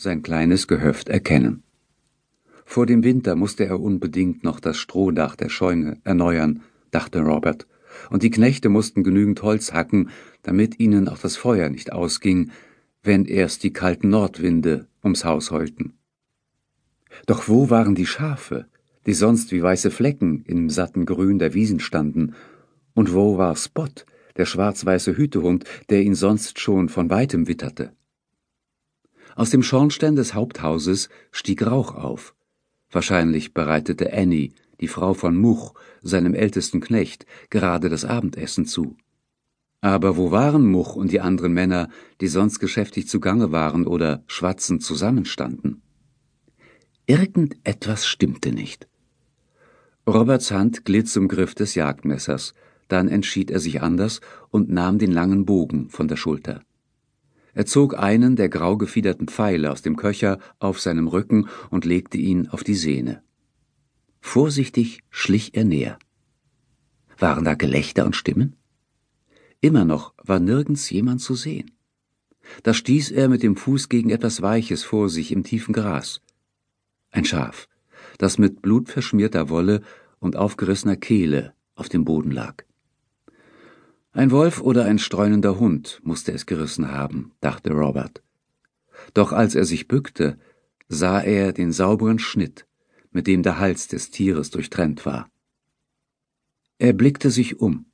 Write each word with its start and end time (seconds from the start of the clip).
sein 0.00 0.22
kleines 0.22 0.68
Gehöft 0.68 1.08
erkennen. 1.08 1.62
Vor 2.64 2.86
dem 2.86 3.02
Winter 3.02 3.34
musste 3.34 3.64
er 3.64 3.80
unbedingt 3.80 4.44
noch 4.44 4.60
das 4.60 4.76
Strohdach 4.76 5.36
der 5.36 5.48
Scheune 5.48 5.98
erneuern, 6.04 6.62
dachte 6.90 7.20
Robert, 7.20 7.66
und 8.10 8.22
die 8.22 8.30
Knechte 8.30 8.68
mussten 8.68 9.02
genügend 9.02 9.42
Holz 9.42 9.72
hacken, 9.72 10.10
damit 10.42 10.78
ihnen 10.78 11.08
auch 11.08 11.18
das 11.18 11.36
Feuer 11.36 11.68
nicht 11.68 11.92
ausging, 11.92 12.50
wenn 13.02 13.24
erst 13.24 13.62
die 13.62 13.72
kalten 13.72 14.10
Nordwinde 14.10 14.86
ums 15.02 15.24
Haus 15.24 15.50
heulten. 15.50 15.94
Doch 17.26 17.48
wo 17.48 17.70
waren 17.70 17.94
die 17.94 18.06
Schafe, 18.06 18.66
die 19.06 19.14
sonst 19.14 19.52
wie 19.52 19.62
weiße 19.62 19.90
Flecken 19.90 20.44
im 20.44 20.68
satten 20.70 21.06
Grün 21.06 21.38
der 21.38 21.54
Wiesen 21.54 21.80
standen, 21.80 22.34
und 22.94 23.14
wo 23.14 23.38
war 23.38 23.56
Spot, 23.56 23.88
der 24.36 24.44
schwarz-weiße 24.44 25.16
Hütehund, 25.16 25.64
der 25.88 26.02
ihn 26.02 26.14
sonst 26.14 26.60
schon 26.60 26.88
von 26.88 27.08
weitem 27.10 27.48
witterte? 27.48 27.92
Aus 29.38 29.50
dem 29.50 29.62
Schornstein 29.62 30.16
des 30.16 30.34
Haupthauses 30.34 31.08
stieg 31.30 31.64
Rauch 31.64 31.94
auf. 31.94 32.34
Wahrscheinlich 32.90 33.54
bereitete 33.54 34.12
Annie, 34.12 34.50
die 34.80 34.88
Frau 34.88 35.14
von 35.14 35.36
Much, 35.36 35.74
seinem 36.02 36.34
ältesten 36.34 36.80
Knecht, 36.80 37.24
gerade 37.48 37.88
das 37.88 38.04
Abendessen 38.04 38.66
zu. 38.66 38.96
Aber 39.80 40.16
wo 40.16 40.32
waren 40.32 40.66
Much 40.68 40.96
und 40.96 41.12
die 41.12 41.20
anderen 41.20 41.52
Männer, 41.52 41.88
die 42.20 42.26
sonst 42.26 42.58
geschäftig 42.58 43.06
zugange 43.06 43.52
waren 43.52 43.86
oder 43.86 44.24
schwatzend 44.26 44.82
zusammenstanden? 44.82 45.82
Irgendetwas 47.06 48.08
stimmte 48.08 48.50
nicht. 48.50 48.88
Roberts 50.04 50.50
Hand 50.50 50.84
glitt 50.84 51.08
zum 51.08 51.28
Griff 51.28 51.54
des 51.54 51.76
Jagdmessers, 51.76 52.54
dann 52.88 53.06
entschied 53.06 53.52
er 53.52 53.60
sich 53.60 53.82
anders 53.82 54.20
und 54.50 54.68
nahm 54.68 54.98
den 54.98 55.12
langen 55.12 55.44
Bogen 55.46 55.90
von 55.90 56.08
der 56.08 56.16
Schulter. 56.16 56.60
Er 57.58 57.66
zog 57.66 57.98
einen 57.98 58.36
der 58.36 58.48
grau 58.48 58.76
gefiederten 58.76 59.26
Pfeile 59.26 59.72
aus 59.72 59.82
dem 59.82 59.96
Köcher 59.96 60.38
auf 60.60 60.78
seinem 60.78 61.08
Rücken 61.08 61.48
und 61.70 61.84
legte 61.84 62.16
ihn 62.16 62.46
auf 62.46 62.62
die 62.62 62.76
Sehne. 62.76 63.20
Vorsichtig 64.20 65.00
schlich 65.10 65.56
er 65.56 65.64
näher. 65.64 65.98
Waren 67.18 67.44
da 67.44 67.54
Gelächter 67.54 68.06
und 68.06 68.14
Stimmen? 68.14 68.54
Immer 69.60 69.84
noch 69.84 70.14
war 70.22 70.38
nirgends 70.38 70.88
jemand 70.88 71.20
zu 71.20 71.34
sehen. 71.34 71.72
Da 72.62 72.72
stieß 72.72 73.10
er 73.10 73.28
mit 73.28 73.42
dem 73.42 73.56
Fuß 73.56 73.88
gegen 73.88 74.10
etwas 74.10 74.40
Weiches 74.40 74.84
vor 74.84 75.08
sich 75.08 75.32
im 75.32 75.42
tiefen 75.42 75.72
Gras. 75.72 76.20
Ein 77.10 77.24
Schaf, 77.24 77.66
das 78.18 78.38
mit 78.38 78.62
blutverschmierter 78.62 79.48
Wolle 79.48 79.82
und 80.20 80.36
aufgerissener 80.36 80.94
Kehle 80.94 81.54
auf 81.74 81.88
dem 81.88 82.04
Boden 82.04 82.30
lag. 82.30 82.67
Ein 84.18 84.32
Wolf 84.32 84.60
oder 84.60 84.84
ein 84.84 84.98
streunender 84.98 85.60
Hund 85.60 86.00
musste 86.02 86.32
es 86.32 86.44
gerissen 86.44 86.90
haben, 86.90 87.30
dachte 87.40 87.70
Robert. 87.70 88.20
Doch 89.14 89.30
als 89.30 89.54
er 89.54 89.64
sich 89.64 89.86
bückte, 89.86 90.40
sah 90.88 91.20
er 91.20 91.52
den 91.52 91.70
sauberen 91.70 92.18
Schnitt, 92.18 92.66
mit 93.12 93.28
dem 93.28 93.44
der 93.44 93.60
Hals 93.60 93.86
des 93.86 94.10
Tieres 94.10 94.50
durchtrennt 94.50 95.06
war. 95.06 95.30
Er 96.78 96.94
blickte 96.94 97.30
sich 97.30 97.60
um. 97.60 97.86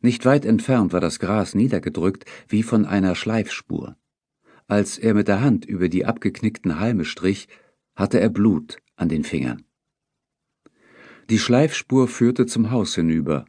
Nicht 0.00 0.24
weit 0.26 0.44
entfernt 0.44 0.92
war 0.92 1.00
das 1.00 1.18
Gras 1.18 1.56
niedergedrückt 1.56 2.24
wie 2.46 2.62
von 2.62 2.86
einer 2.86 3.16
Schleifspur. 3.16 3.96
Als 4.68 4.96
er 4.96 5.12
mit 5.12 5.26
der 5.26 5.40
Hand 5.40 5.64
über 5.64 5.88
die 5.88 6.06
abgeknickten 6.06 6.78
Halme 6.78 7.04
strich, 7.04 7.48
hatte 7.96 8.20
er 8.20 8.28
Blut 8.28 8.76
an 8.94 9.08
den 9.08 9.24
Fingern. 9.24 9.64
Die 11.30 11.40
Schleifspur 11.40 12.06
führte 12.06 12.46
zum 12.46 12.70
Haus 12.70 12.94
hinüber. 12.94 13.44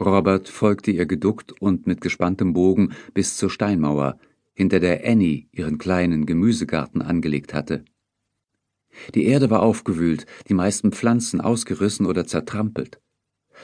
Robert 0.00 0.48
folgte 0.48 0.90
ihr 0.90 1.06
geduckt 1.06 1.52
und 1.60 1.86
mit 1.86 2.00
gespanntem 2.00 2.52
Bogen 2.52 2.92
bis 3.14 3.36
zur 3.36 3.50
Steinmauer, 3.50 4.18
hinter 4.54 4.80
der 4.80 5.06
Annie 5.06 5.48
ihren 5.52 5.78
kleinen 5.78 6.26
Gemüsegarten 6.26 7.02
angelegt 7.02 7.54
hatte. 7.54 7.84
Die 9.14 9.24
Erde 9.24 9.50
war 9.50 9.62
aufgewühlt, 9.62 10.26
die 10.48 10.54
meisten 10.54 10.92
Pflanzen 10.92 11.40
ausgerissen 11.40 12.06
oder 12.06 12.26
zertrampelt. 12.26 13.00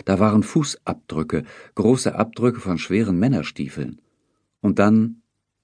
Da 0.05 0.19
waren 0.19 0.43
Fußabdrücke, 0.43 1.45
große 1.75 2.15
Abdrücke 2.15 2.61
von 2.61 2.79
schweren 2.79 3.19
Männerstiefeln. 3.19 4.01
Und 4.61 4.79
dann 4.79 5.23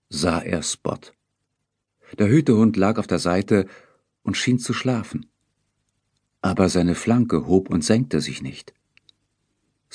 sah 0.09 0.41
er 0.41 0.63
Spot. 0.63 0.99
Der 2.19 2.29
Hütehund 2.29 2.77
lag 2.77 2.99
auf 2.99 3.07
der 3.07 3.19
Seite 3.19 3.67
und 4.23 4.37
schien 4.37 4.59
zu 4.59 4.73
schlafen. 4.73 5.27
Aber 6.43 6.69
seine 6.69 6.95
Flanke 6.95 7.47
hob 7.47 7.71
und 7.71 7.85
senkte 7.85 8.21
sich 8.21 8.43
nicht. 8.43 8.75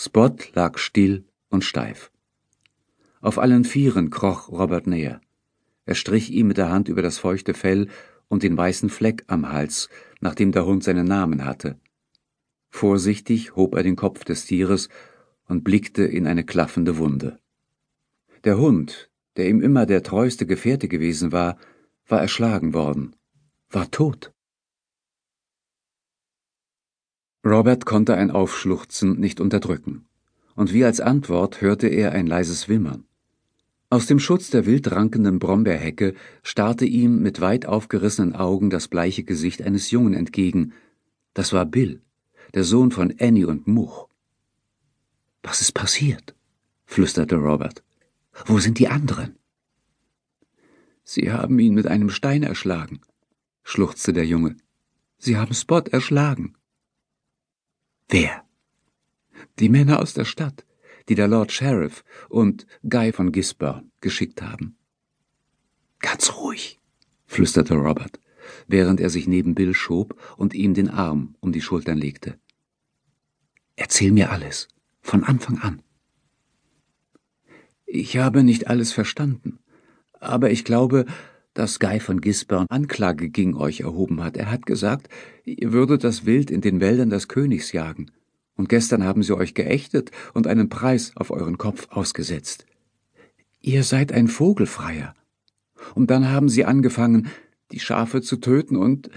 Spot 0.02 0.34
lag 0.54 0.78
still 0.78 1.26
und 1.50 1.66
steif. 1.66 2.10
Auf 3.20 3.38
allen 3.38 3.66
Vieren 3.66 4.10
kroch 4.10 4.48
Robert 4.48 4.88
näher. 4.88 5.20
Er 5.84 5.96
strich 5.96 6.32
ihm 6.32 6.48
mit 6.48 6.56
der 6.56 6.70
Hand 6.70 6.88
über 6.88 7.02
das 7.02 7.18
feuchte 7.18 7.54
Fell 7.54 7.90
und 8.30 8.44
den 8.44 8.56
weißen 8.56 8.90
Fleck 8.90 9.26
am 9.28 9.52
Hals, 9.52 9.90
nachdem 10.22 10.54
der 10.54 10.66
Hund 10.66 10.86
seinen 10.86 11.06
Namen 11.06 11.44
hatte. 11.44 11.78
Vorsichtig 12.70 13.58
hob 13.58 13.76
er 13.76 13.84
den 13.84 13.98
Kopf 13.98 14.24
des 14.24 14.46
Tieres 14.46 14.88
und 15.50 15.66
blickte 15.66 16.06
in 16.06 16.28
eine 16.28 16.46
klaffende 16.46 16.98
Wunde. 16.98 17.38
Der 18.46 18.58
Hund, 18.58 19.10
der 19.36 19.50
ihm 19.50 19.60
immer 19.60 19.86
der 19.86 20.02
treueste 20.02 20.46
Gefährte 20.46 20.88
gewesen 20.88 21.34
war, 21.34 21.58
war 22.08 22.22
erschlagen 22.22 22.74
worden, 22.74 23.18
war 23.70 23.92
tot. 23.92 24.32
Robert 27.50 27.86
konnte 27.86 28.14
ein 28.16 28.30
Aufschluchzen 28.30 29.20
nicht 29.20 29.42
unterdrücken, 29.42 30.06
und 30.56 30.72
wie 30.72 30.86
als 30.86 31.00
Antwort 31.02 31.62
hörte 31.62 31.88
er 31.88 32.12
ein 32.12 32.28
leises 32.28 32.70
Wimmern. 32.70 33.06
Aus 33.90 34.06
dem 34.06 34.20
Schutz 34.20 34.52
der 34.52 34.68
wild 34.68 34.92
rankenden 34.92 35.40
Brombeerhecke 35.40 36.14
starrte 36.44 36.86
ihm 36.86 37.24
mit 37.24 37.42
weit 37.42 37.66
aufgerissenen 37.66 38.36
Augen 38.36 38.70
das 38.70 38.88
bleiche 38.88 39.24
Gesicht 39.24 39.64
eines 39.64 39.90
Jungen 39.90 40.14
entgegen. 40.14 40.74
Das 41.34 41.52
war 41.52 41.66
Bill 41.66 42.02
der 42.54 42.64
Sohn 42.64 42.92
von 42.92 43.14
Annie 43.20 43.48
und 43.48 43.68
Much. 43.68 44.08
Was 45.44 45.62
ist 45.62 45.74
passiert? 45.74 46.36
flüsterte 46.86 47.36
Robert. 47.36 47.84
Wo 48.46 48.60
sind 48.60 48.80
die 48.80 48.88
anderen? 48.88 49.38
Sie 51.04 51.32
haben 51.32 51.58
ihn 51.60 51.74
mit 51.74 51.88
einem 51.88 52.10
Stein 52.10 52.44
erschlagen, 52.44 53.02
schluchzte 53.64 54.14
der 54.14 54.26
Junge. 54.26 54.56
Sie 55.18 55.38
haben 55.38 55.54
Spot 55.54 55.82
erschlagen. 55.92 56.56
Wer? 58.10 58.44
Die 59.60 59.70
Männer 59.70 60.00
aus 60.00 60.14
der 60.14 60.26
Stadt, 60.26 60.66
die 61.08 61.16
der 61.16 61.28
Lord 61.28 61.52
Sheriff 61.52 62.04
und 62.28 62.66
Guy 62.88 63.12
von 63.12 63.32
Gisborne 63.32 63.90
geschickt 64.02 64.42
haben. 64.42 64.78
Ganz 66.00 66.34
ruhig, 66.34 66.80
flüsterte 67.26 67.76
Robert 67.76 68.20
während 68.68 69.00
er 69.00 69.10
sich 69.10 69.28
neben 69.28 69.56
Bill 69.56 69.74
schob 69.74 70.20
und 70.38 70.54
ihm 70.54 70.74
den 70.74 70.90
Arm 70.90 71.36
um 71.40 71.52
die 71.52 71.62
Schultern 71.62 71.98
legte. 71.98 72.40
Erzähl 73.76 74.12
mir 74.12 74.32
alles, 74.32 74.68
von 75.02 75.24
Anfang 75.24 75.60
an. 75.60 75.82
Ich 77.86 78.18
habe 78.18 78.44
nicht 78.44 78.68
alles 78.68 78.92
verstanden, 78.92 79.60
aber 80.20 80.52
ich 80.52 80.64
glaube, 80.64 81.06
dass 81.60 81.78
Guy 81.78 82.00
von 82.00 82.22
Gisborne 82.22 82.68
Anklage 82.70 83.30
gegen 83.30 83.54
euch 83.54 83.82
erhoben 83.82 84.24
hat. 84.24 84.38
Er 84.38 84.50
hat 84.50 84.66
gesagt, 84.66 85.10
ihr 85.44 85.74
würdet 85.74 86.06
das 86.06 86.26
Wild 86.26 86.52
in 86.52 86.62
den 86.62 86.80
Wäldern 86.80 87.10
des 87.10 87.28
Königs 87.28 87.74
jagen, 87.74 88.12
und 88.56 88.70
gestern 88.70 89.04
haben 89.04 89.24
sie 89.24 89.36
euch 89.36 89.56
geächtet 89.56 90.12
und 90.34 90.48
einen 90.48 90.70
Preis 90.70 91.12
auf 91.16 91.32
euren 91.32 91.58
Kopf 91.58 91.90
ausgesetzt. 91.90 92.66
Ihr 93.60 93.84
seid 93.84 94.14
ein 94.14 94.30
Vogelfreier. 94.30 95.14
Und 95.96 96.10
dann 96.12 96.30
haben 96.30 96.48
sie 96.48 96.64
angefangen, 96.64 97.28
die 97.74 97.82
Schafe 97.82 98.22
zu 98.22 98.38
töten 98.38 98.78
und 98.78 99.10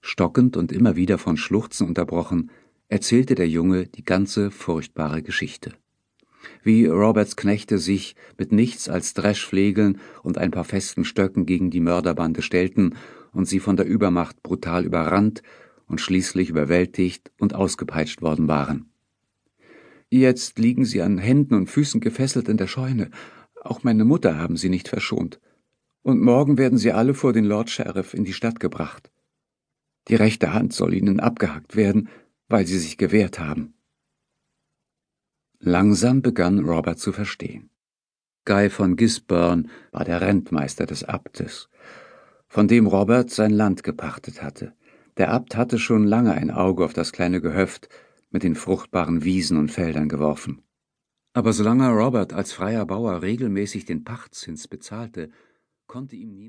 Stockend 0.00 0.56
und 0.56 0.72
immer 0.72 0.96
wieder 0.96 1.18
von 1.18 1.36
Schluchzen 1.36 1.86
unterbrochen, 1.86 2.50
erzählte 2.88 3.34
der 3.34 3.50
Junge 3.50 3.86
die 3.86 4.04
ganze 4.04 4.50
furchtbare 4.50 5.22
Geschichte. 5.22 5.74
Wie 6.62 6.86
Roberts 6.86 7.36
Knechte 7.36 7.78
sich 7.78 8.16
mit 8.38 8.52
nichts 8.52 8.88
als 8.88 9.14
Dreschflegeln 9.14 9.98
und 10.22 10.38
ein 10.38 10.50
paar 10.50 10.64
festen 10.64 11.04
Stöcken 11.04 11.46
gegen 11.46 11.70
die 11.70 11.80
Mörderbande 11.80 12.42
stellten 12.42 12.94
und 13.32 13.46
sie 13.46 13.60
von 13.60 13.76
der 13.76 13.86
Übermacht 13.86 14.42
brutal 14.42 14.84
überrannt 14.84 15.42
und 15.86 16.00
schließlich 16.00 16.50
überwältigt 16.50 17.30
und 17.38 17.54
ausgepeitscht 17.54 18.22
worden 18.22 18.48
waren. 18.48 18.90
Jetzt 20.08 20.58
liegen 20.58 20.84
sie 20.84 21.02
an 21.02 21.18
Händen 21.18 21.54
und 21.54 21.68
Füßen 21.68 22.00
gefesselt 22.00 22.48
in 22.48 22.56
der 22.56 22.68
Scheune. 22.68 23.10
Auch 23.62 23.82
meine 23.82 24.04
Mutter 24.04 24.38
haben 24.38 24.56
sie 24.56 24.68
nicht 24.68 24.88
verschont 24.88 25.40
und 26.06 26.20
morgen 26.20 26.56
werden 26.56 26.78
sie 26.78 26.92
alle 26.92 27.14
vor 27.14 27.32
den 27.32 27.44
Lord 27.44 27.68
Sheriff 27.68 28.14
in 28.14 28.22
die 28.22 28.32
Stadt 28.32 28.60
gebracht. 28.60 29.10
Die 30.06 30.14
rechte 30.14 30.52
Hand 30.52 30.72
soll 30.72 30.94
ihnen 30.94 31.18
abgehackt 31.18 31.74
werden, 31.74 32.08
weil 32.48 32.64
sie 32.64 32.78
sich 32.78 32.96
gewehrt 32.96 33.40
haben. 33.40 33.74
Langsam 35.60 36.22
begann 36.22 36.60
Robert 36.60 36.98
zu 36.98 37.12
verstehen. 37.12 37.70
Guy 38.44 38.70
von 38.70 38.96
Gisborne 38.96 39.68
war 39.90 40.04
der 40.04 40.20
Rentmeister 40.20 40.86
des 40.86 41.02
Abtes, 41.02 41.68
von 42.46 42.68
dem 42.68 42.86
Robert 42.86 43.30
sein 43.30 43.50
Land 43.50 43.82
gepachtet 43.82 44.42
hatte. 44.42 44.74
Der 45.16 45.32
Abt 45.32 45.56
hatte 45.56 45.78
schon 45.78 46.04
lange 46.04 46.32
ein 46.32 46.50
Auge 46.50 46.84
auf 46.84 46.92
das 46.92 47.12
kleine 47.12 47.40
Gehöft 47.40 47.88
mit 48.30 48.42
den 48.42 48.54
fruchtbaren 48.54 49.24
Wiesen 49.24 49.56
und 49.56 49.70
Feldern 49.70 50.08
geworfen. 50.08 50.62
Aber 51.32 51.52
solange 51.52 51.90
Robert 51.90 52.32
als 52.32 52.52
freier 52.52 52.86
Bauer 52.86 53.22
regelmäßig 53.22 53.84
den 53.84 54.04
Pachtzins 54.04 54.68
bezahlte, 54.68 55.30
konnte 55.86 56.16
ihm 56.16 56.32
niemand 56.32 56.46